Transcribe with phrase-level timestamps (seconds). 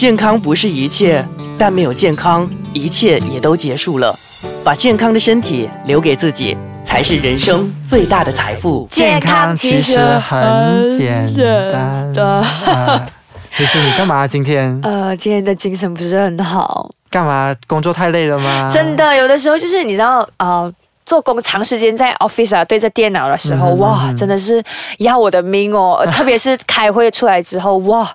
[0.00, 1.22] 健康不是一切，
[1.58, 4.18] 但没有健康，一切也都结束了。
[4.64, 8.88] 把健康的身体留给自己，才是人生最大的财富。
[8.90, 11.30] 健康其实很简
[11.70, 12.14] 单。
[12.16, 13.06] 啊
[13.54, 14.80] 可是你干嘛今天？
[14.82, 18.70] 呃，今天的精神不是很好，干嘛工作太累了吗？
[18.72, 20.72] 真的，有的时候就是你知道，呃，
[21.10, 24.62] 做工长时间在 office 啊对着电脑的时候，嗯哇，真的是
[24.98, 25.96] 要我的命哦！
[25.98, 28.08] 呃 特别是开会出来之后，哇，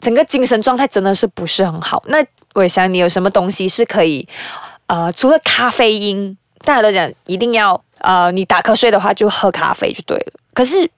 [0.00, 2.02] 整个精神状态真的是不是很好。
[2.08, 4.28] 那我也想你有什么东西是可以，
[4.86, 10.32] 呃，除了咖啡因，大家都讲一定要，呃，你打瞌睡的话就喝咖啡就对了。
[10.52, 10.90] 可是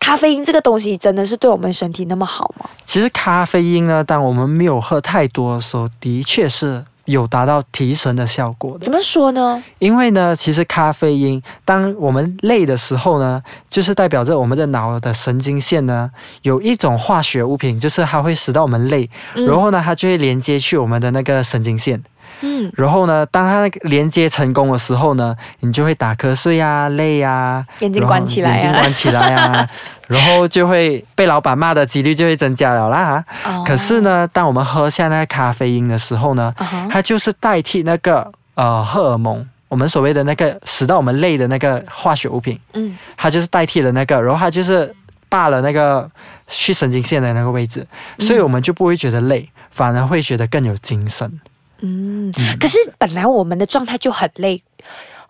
[0.00, 2.68] 咖啡因这个东西真的是对我们身体那么好吗？
[2.84, 8.92] 其实咖啡因呢，当我们没有喝太多的时候，的确是有达到提神的效果的怎。
[8.92, 9.62] 么说呢？
[9.78, 16.10] 因为呢，其实咖啡因，当我们累的时候呢，就是代表着我们的脑的神经线呢，
[16.42, 22.02] 有一种化学物品，就是它会使到我们累，嗯然后呢，它就会连接去我们的那个神经线。
[22.40, 28.52] 嗯，然后呢，当它连接成功的时候呢，你就会打瞌睡啊、累啊，眼睛关起来啊。
[28.54, 29.68] 眼睛关起来啊，
[30.08, 33.24] 然后就会被老板骂的几率就会增加了啦。
[33.44, 33.64] 哦。
[33.66, 36.54] 可是，呢，当我们喝下那个咖啡因的时候呢，
[36.90, 42.96] 它就是代替那个呃荷尔蒙，我们所谓的那个使到我们累的那个化学物品，嗯。
[43.16, 44.92] 它就是代替了那个，然后它就是
[45.28, 46.10] 霸了那个
[46.48, 47.86] 去神经线的那个位置，
[48.18, 51.40] 所以我们就不会觉得累，反而会觉得更有精神。
[51.82, 54.62] 嗯，可是本来我们的状态就很累，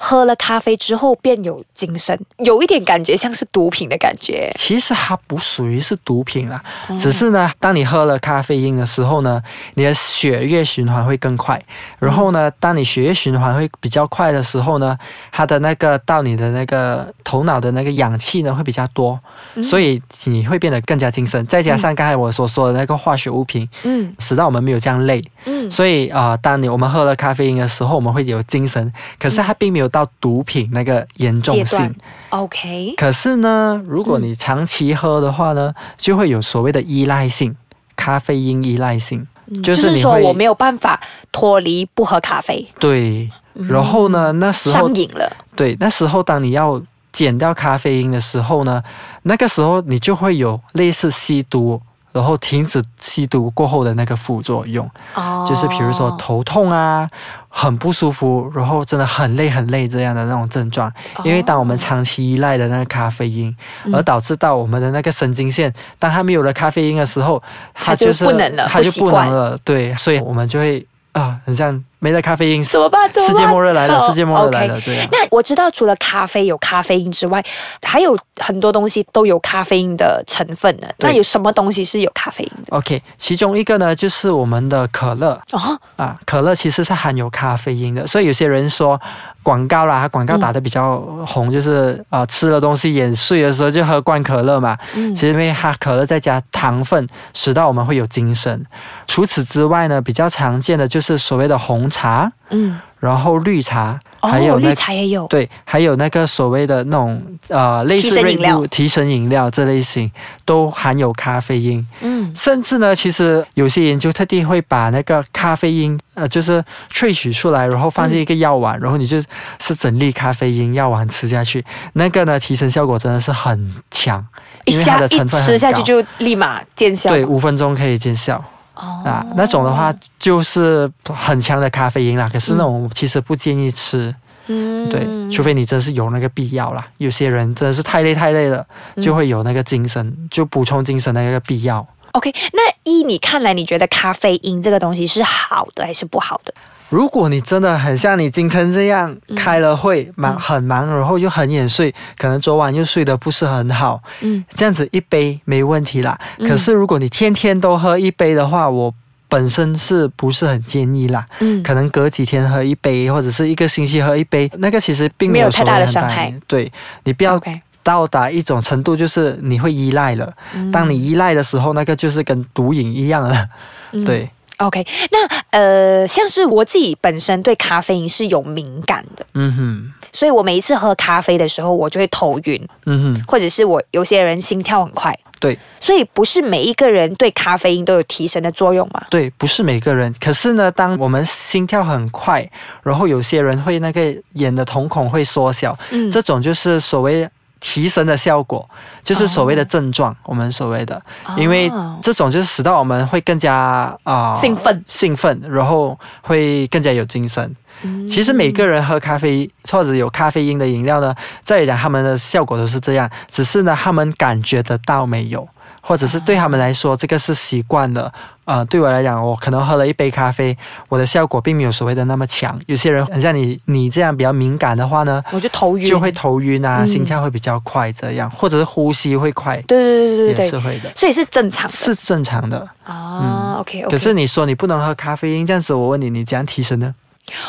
[0.02, 4.50] 喝了咖啡之后便有精神，有一点感觉像是毒品的感觉。
[4.56, 6.58] 其实它不属于是毒品啦，
[6.98, 9.42] 只是呢，当你喝了咖啡因的时候呢，
[9.74, 11.62] 你的血液循环会更快。
[11.98, 14.98] 然后呢，当你血液循环会比较快的时候呢，
[15.30, 19.20] 它的那个到你的那个头脑的那个氧气呢会比较多，
[19.62, 21.46] 所以你会变得更加精神。
[21.46, 25.22] 再加上刚才我所说的那个化学物品，嗯使到我们没有这样累。
[25.44, 31.94] 嗯所以啊、呃当你我们喝了咖啡因的时候，我们会有精神，可是它并没有到毒品那个严重性。
[32.30, 37.54] ，OK，可是呢，如果你长期喝的话呢，就会有所谓的依赖性，
[37.94, 39.26] 咖啡因依赖性，
[39.62, 40.98] 就就是说我没有办法
[41.30, 43.30] 脱离不喝咖啡，对。
[43.68, 45.36] 然后呢，那时候上瘾了。
[45.54, 46.80] 对，那时候当你要
[47.12, 48.82] 减掉咖啡因的时候呢，
[49.24, 51.82] 那个时候你就会有类似吸毒。
[52.12, 57.08] 然后停止吸毒过后的那个副作用，哦就是比如说头痛啊，
[57.48, 60.92] 很不舒服，然后真的很累很累这样的那种症状。
[61.24, 63.54] 因为当我们长期依赖的那个咖啡因，
[63.84, 69.58] 嗯而导致到我们的那个神经线，当它没有了咖啡因的时候，它就就是不能了它就不能了。
[69.62, 75.08] 对，所以我们就会啊，很像没了咖啡因，怎么办怎么办世界末日来了，哦世界末日来了样。
[75.12, 77.44] 那我知道，除了咖啡有咖啡因之外，
[77.82, 80.92] 还有很多东西都有咖啡因的成分的。
[80.98, 88.98] 那有什么东西是有咖啡因的？OK，其中一个呢就是我们的可乐哦，啊，可乐其实是含有咖啡因的，所以有些人说
[89.42, 98.64] 广告啦，广告打的比较红，就是呃吃了东西眼睡的时候就喝罐可乐嘛，嗯其实因为它可乐再加糖分，使到我们会有精神。
[99.06, 105.26] 除此之外呢，比较常见的就是所谓的红茶，嗯，然后绿茶，哦还有，那绿茶也有。
[105.26, 110.10] 对，还有那个所谓的那种呃类似提神饮料提神饮料这类型，
[110.44, 111.86] 都含有咖啡因。
[112.00, 116.62] 嗯，甚至呢，其实有些研究特地会把那个咖啡因，呃，就是
[116.92, 119.20] 萃取出来，然后放进一个药丸，然后你就
[119.58, 121.64] 是整粒咖啡因药丸吃下去，
[121.94, 124.24] 那个呢提神效果真的是很强，
[124.64, 127.10] 因为它的成分很吃下去就立马见效。
[127.10, 128.44] 对，五分钟可以见效哦
[128.74, 129.26] 啊。
[129.36, 134.14] 那种的话就是很强的咖啡因啦，可是那种其实不建议吃。
[134.52, 136.84] 嗯对，除非你真是有那个必要啦。
[136.96, 138.66] 有些人真的是太累太累了，
[138.96, 141.86] 嗯就会有那个精神，就补充精神的那个必要。
[142.12, 146.52] OK，那依你看来，你觉得咖啡因这个东西是好的还是不好的？
[146.90, 156.18] 如果你真的很像你今天这样开了会，忙很忙，然后又很眼睡，可能昨晚又睡得不是很好，嗯这样子一杯没问题啦。
[156.38, 158.92] 嗯可是如果你天天都喝一杯的话，我
[159.28, 161.24] 本身是不是很建议啦？
[161.38, 166.34] 嗯可能隔几天喝一杯，或者是一个星期喝一杯，那个其实并有没有太大的伤害。
[166.48, 166.70] 对
[167.04, 167.40] 你不要
[167.84, 170.32] 到达一种程度，就是你会依赖了。
[170.54, 173.48] 嗯当你依赖的时候，那个就是跟毒瘾一样了。
[173.92, 174.28] 嗯对，
[174.60, 185.18] OK，那呃，像是我自己本身对咖啡因是有敏感的，嗯哼，所以我每一次喝咖啡的时候，我就会头晕，嗯哼，或者是我有些人心跳很快。
[185.40, 189.02] 对所以不是每一个人对咖啡因都有提神的作用嘛？
[189.08, 190.14] 对，不是每个人。
[190.20, 192.46] 可是呢，当我们心跳很快，
[192.82, 197.26] 然后有些人会那个眼的瞳孔会缩小，嗯这种就是所谓
[197.60, 198.68] 提神的效果，
[199.04, 201.00] 就是所谓的症状，我们所谓的，
[201.36, 201.98] 因为哦。
[202.02, 204.84] 这种就是使到我们会更加啊、兴奋。
[204.88, 207.54] 兴奋，然后会更加有精神。
[207.82, 208.08] 嗯。
[208.08, 211.14] 其实每个人喝咖啡或者有咖啡因的饮料呢，
[211.44, 215.46] 再讲他们的效果都是这样，只是呢他们感觉得到没有，
[215.80, 218.12] 或者是对他们来说这个是习惯的。
[218.44, 220.56] 呃，对我来讲，我可能喝了一杯咖啡，
[220.88, 222.58] 我的效果并没有所谓的那么强。
[222.66, 232.68] 有些人很像你你这样比较敏感的话呢，我就头晕，就会头晕啊，嗯心跳会比较快，这样，或者是呼吸会快，对对对对对也，是会的，所以是正常的是正常的。
[232.82, 233.58] 啊。
[233.60, 236.92] OK OK，可是你说你不能喝咖啡因，这样子我问你，你怎样提升呢？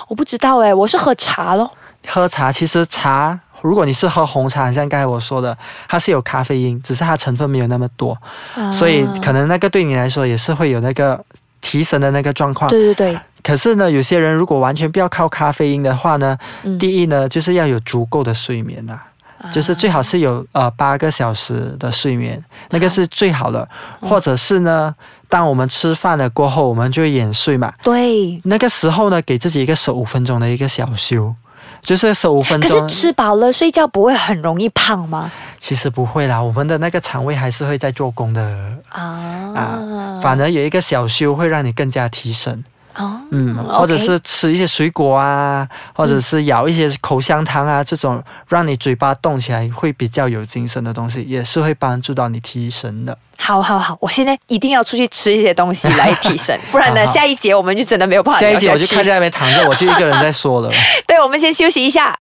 [0.07, 1.71] 我不知道哎，我是喝茶咯。
[2.07, 8.17] 喝茶其实茶，如果你是喝红茶，像刚才我说的，它是有咖啡因，只是它成分没有那么多，
[8.55, 11.23] 啊所以可能那个对你来说也是会有那个
[11.61, 12.69] 提神的那个状况。
[12.69, 19.05] 对对对，可是呢，有些人如果完全不要靠咖啡因的话呢，嗯第一呢就是要有足够的睡眠啊。
[19.51, 23.67] 就是最好是有呃八个小时的睡眠，那个是最好的。
[24.01, 24.93] 嗯或者是呢，
[25.27, 27.73] 当我们吃饭了过后，我们就会眼睡嘛。
[27.81, 28.39] 对。
[28.43, 31.33] 那个时候呢，给自己一个十五分钟的一个小休，
[31.81, 32.87] 就是十五分钟可。
[32.87, 35.31] 是吃饱了睡觉不会很容易胖吗？
[35.59, 38.41] 其实不会啦，我们的那个肠胃还是会在做工的
[38.89, 42.63] 啊啊，反而有一个小休会让你更加提神。
[42.93, 53.17] 啊嗯，或者是吃一些水果啊，或者是咬一些口香糖啊，这种让你嘴巴动起来会比较有精神的东西，也是会帮助到你提神的。
[53.37, 58.83] 好好好，我现在一定要出去吃一些东西来提神， 不然呢，好好下一节我们就真的没有办法下一集聊下去。
[58.83, 60.69] 我就看在那边躺着，我就一个人在说了。
[61.07, 62.15] 对，我们先休息一下。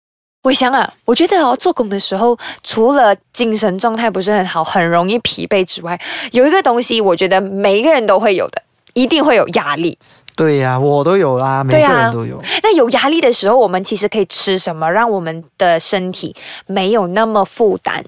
[0.43, 5.99] 伟翔啊，我觉得哦，做工的时候，除了精神状态不是很好，很容易疲惫之外，
[6.31, 8.61] 有一个东西，我觉得每一个人都会有的，
[8.93, 9.97] 一定会有压力。
[10.37, 12.41] 对呀、我都有啦，每个人都有。
[12.63, 16.33] 那有压力的时候，我们其实可以吃什么，让我们的身体
[16.67, 18.01] 没有那么负担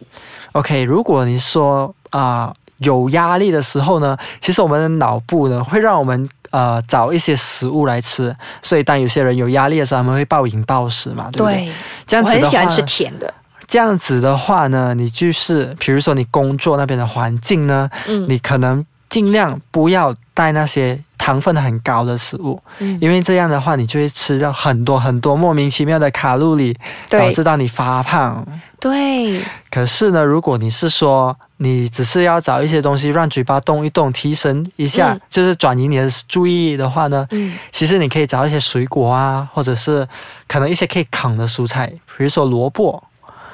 [0.53, 11.71] ？OK，如果你说啊、有压力的时候呢，其实我们的脑部呢会让我们呃找一些食物来吃，所以当有些人有压力的时候，他们会暴饮暴食嘛，对不对？
[12.07, 13.33] 这样子的话我很喜欢吃甜的。
[13.67, 26.77] 这样子的话呢，你就是比如说你工作那边的环境呢，嗯你可能尽量不要带那些糖分很高的食物，嗯，因为这样的话你就会吃到很多很多莫名其妙的卡路里，
[27.09, 28.45] 导致到你发胖。
[28.79, 40.07] 对，可是呢，如果你是说你只是要找一些东西让嘴巴动一动，提神一下，嗯就是转移你的注意力的话呢，嗯其实你可以找一些水果啊，或者是
[40.47, 43.03] 可能一些可以啃的蔬菜，比如说萝卜，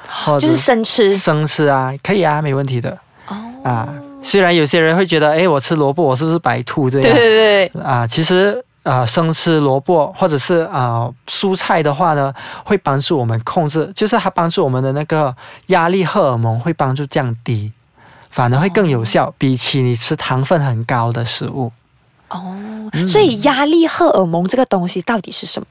[0.08, 2.96] 或者就是生吃生吃啊，可以啊，没问题的
[3.28, 3.36] 哦。
[3.64, 3.90] 啊。
[4.26, 8.08] 虽然有些人会觉得，哎，我吃萝卜，我是不是白吐这对样对对，啊？
[8.08, 12.34] 其实呃，生吃萝卜或者是啊、蔬菜的话呢，
[12.64, 15.34] 会帮助我们控制，就是它帮助我们的那个
[15.68, 17.72] 压力荷尔蒙会帮助降低，
[18.32, 21.72] 反而会更有效，比起你吃糖分很高的食物。
[22.36, 25.68] 哦，嗯所以压力荷尔蒙这个东西到底是什么？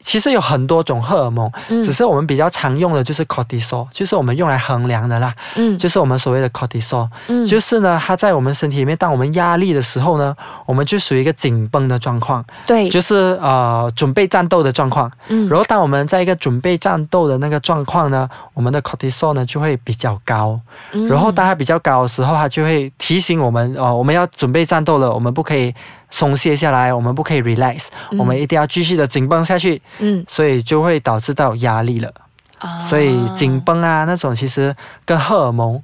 [0.00, 7.08] 其实有很多种荷尔蒙，嗯只是我们比较常用的就是 cortisol，就是我们用来衡量的啦，嗯就是我们所谓的 cortisol。
[7.28, 10.34] 嗯就是呢，它在我们身体里面，当我们压力的时候呢，
[10.64, 15.10] 我们就属于一个紧绷的状况，对，就是呃准备战斗的状况。
[15.28, 20.58] 嗯然后当我们在一个准备战斗的那个状况呢，我们的 cortisol 呢就会比较高。
[20.92, 25.74] 嗯然后当它比较高的时候，它就会提醒我们，哦，我们要准备战斗了，我们不可以
[26.10, 32.12] 松懈下来，我们不可以 relax，、嗯我们一定要继续的紧绷下去，嗯所以就会导致到压力了。
[32.58, 35.82] 啊所以紧绷啊那种其实跟荷尔蒙。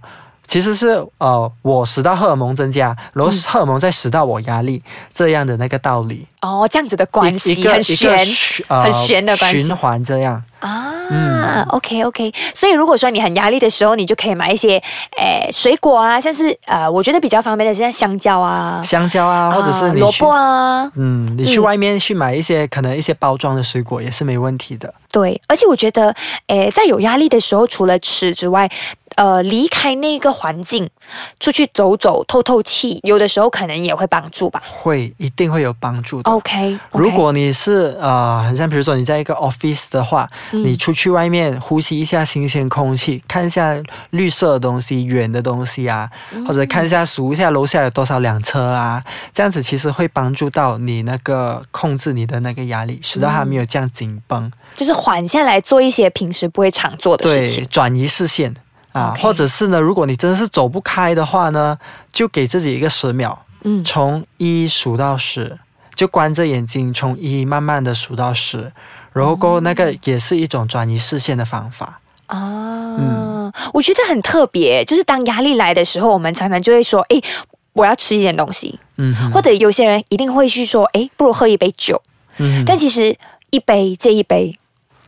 [0.52, 4.82] 其实是呃，我使到荷尔蒙增加，然后荷尔蒙再使到我压力，
[5.14, 8.26] 这样的那个道理，哦这样子的关一系很玄
[8.68, 10.42] 呃很玄的关系循环这样。
[10.59, 10.90] 啊。
[11.14, 14.76] 嗯 OK OK，所以如果说你很压力的时候，你就可以买一些
[15.18, 24.92] 诶水果啊，像是呃，我觉得比较方便的，像香蕉啊，香蕉啊，或者是萝卜啊，嗯，你去嗯外面去买一些、可能一些包装的水果也是没问题的。
[25.11, 26.14] 对，而且我觉得，
[26.47, 28.71] 诶，在有压力的时候，除了吃之外，
[29.16, 30.88] 呃，离开那个环境，
[31.40, 34.62] 出去走走、透透气，有的时候可能也会帮助吧。
[34.69, 36.31] 会一定会有帮助的。
[36.31, 43.76] OK，, 如果你是呃，很像比如说你在一个 office 的话，嗯你出去外面呼吸一下新鲜空气，看一下
[44.11, 49.02] 绿色的东西、远的东西啊，嗯或者看一下数一下楼下有多少辆车啊，
[49.33, 57.66] 这样子其实会帮助到你那个控制你的那个压力，使到它没有这样紧绷，就是缓下来做一些平时不会常做的事对情，。
[57.71, 58.54] 转移视线
[58.92, 61.78] 啊或者是呢，如果你真的是走不开的话呢，
[62.12, 63.82] 就给自己一个十秒，嗯。
[63.84, 65.58] 从一数到十，
[65.94, 68.72] 就关着眼睛，从一慢慢的数到十，
[69.12, 72.00] 然后过后那个也是一种转移视线的方法。
[72.26, 72.38] 啊，
[72.99, 73.52] 嗯。
[73.75, 77.22] 我觉得很特别，就是当压力来的时候，我们常常就会说，诶，
[77.75, 82.00] 我要吃一点东西，嗯，或者有些人一定会去说，诶，不如喝一杯酒，
[82.38, 83.14] 嗯但其实
[83.50, 84.58] 一杯接一杯，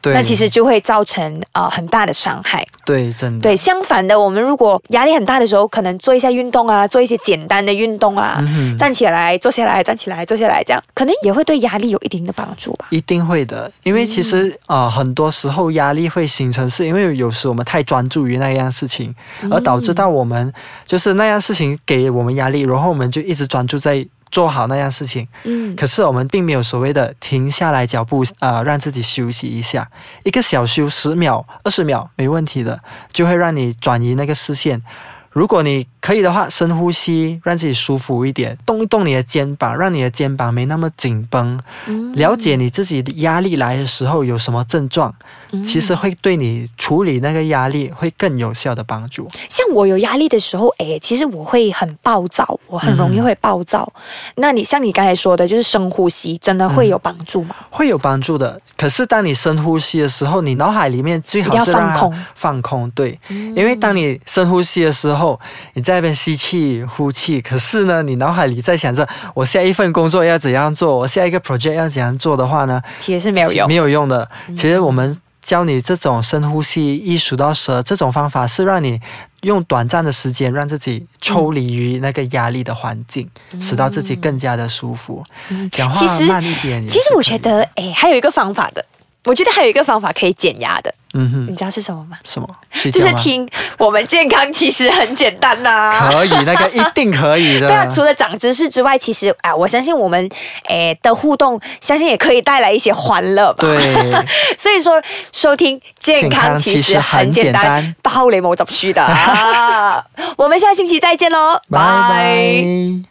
[0.04, 2.62] 对，那其实就会造成呃很大的伤害。
[2.84, 12.88] 对，真的，对，相反的，我们如果压力很大的时候，可能做一下运动啊，做一些简单的运动啊，嗯站起来、坐下来、站起来、坐下来，这样可能也会对压力有一定的帮助吧。
[12.90, 19.14] 一定会的，因为其实嗯呃很多时候压力会形成，是因为有时我们太专注于那样事情，
[19.50, 20.52] 而导致到我们
[20.84, 29.88] 就是那样事情给我们压力，然后我们就一直专注在做好那样事情，嗯，可是我们并没有所谓的停下来脚步，呃，让自己休息一下，
[30.24, 32.80] 一个小休十秒、二十秒没问题的，
[33.12, 34.82] 就会让你转移那个视线。
[35.30, 41.58] 如果你可以的话，深呼吸，让自己舒服一点，动一动你的肩膀，让你的肩膀没那么紧绷。
[41.86, 45.12] 嗯了解你自己的压力来的时候有什么症状，
[45.52, 49.26] 嗯其实会对你处理那个压力会更有效的帮助。
[49.48, 53.90] 像我有压力的时候，哎，其实我会很暴躁，我很容易会暴躁。
[54.34, 57.56] 那你像你刚才说的，就是深呼吸，真的会有帮助吗？
[57.70, 58.60] 会有帮助的。
[58.76, 63.18] 可是当你深呼吸的时候，你脑海里面最好是放空放空，对，
[63.56, 65.40] 因为当你深呼吸的时候，
[65.72, 73.68] 你在那边吸气、呼气，可是呢，你脑海里在想着我下一份工作要怎样做，我下一个 project 要怎样做的话呢，其实是没有用。
[73.68, 74.28] 没有用的。
[74.56, 79.00] 其实我们教你这种深呼吸，一数到十这种方法，是让你
[79.42, 83.28] 用短暂的时间让自己抽离于那个压力的环境，
[83.60, 85.22] 使到自己更加的舒服。
[85.70, 86.86] 讲话慢一点。
[86.88, 88.84] 其实我觉得，哎，还有一个方法的，
[89.24, 92.18] 我觉得还有一个方法可以减压的，嗯哼你，知道是什么吗？
[92.24, 92.48] 什么？
[92.72, 97.66] 睡就是听我们健康其实很简单呐、可以，那个一定可以的。
[97.68, 100.28] 对啊，除了长知识之外，其实啊，我相信我们
[100.68, 103.64] 诶的互动，相信也可以带来一些欢乐吧。
[103.66, 104.12] 对，
[104.58, 105.00] 所以说
[105.32, 110.04] 收听健健康康其实很很简单简单，包你冇執輸的啊！
[110.36, 113.04] 我们下星期再见喽，拜拜。